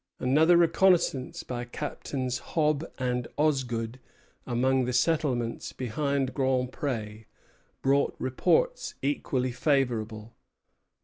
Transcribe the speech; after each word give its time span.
Another 0.17 0.57
reconnoissance 0.57 1.43
by 1.43 1.63
Captains 1.63 2.39
Hobbs 2.39 2.85
and 2.97 3.27
Osgood 3.37 3.99
among 4.47 4.85
the 4.85 4.93
settlements 4.93 5.73
behind 5.73 6.33
Grand 6.33 6.71
Pré 6.73 7.25
brought 7.83 8.15
reports 8.17 8.95
equally 9.03 9.51
favorable. 9.51 10.33